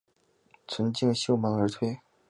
[0.67, 1.99] 存敬修盟而退。